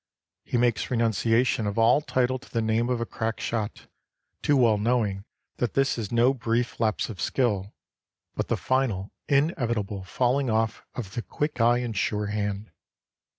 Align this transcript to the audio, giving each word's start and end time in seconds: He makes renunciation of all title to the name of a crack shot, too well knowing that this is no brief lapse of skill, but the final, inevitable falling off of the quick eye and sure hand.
He 0.43 0.57
makes 0.57 0.89
renunciation 0.89 1.67
of 1.67 1.77
all 1.77 2.01
title 2.01 2.39
to 2.39 2.49
the 2.51 2.59
name 2.59 2.89
of 2.89 2.99
a 2.99 3.05
crack 3.05 3.39
shot, 3.39 3.85
too 4.41 4.57
well 4.57 4.79
knowing 4.79 5.25
that 5.57 5.75
this 5.75 5.95
is 5.95 6.11
no 6.11 6.33
brief 6.33 6.79
lapse 6.79 7.07
of 7.07 7.21
skill, 7.21 7.75
but 8.33 8.47
the 8.47 8.57
final, 8.57 9.11
inevitable 9.29 10.03
falling 10.03 10.49
off 10.49 10.83
of 10.95 11.13
the 11.13 11.21
quick 11.21 11.61
eye 11.61 11.77
and 11.77 11.95
sure 11.95 12.25
hand. 12.33 12.71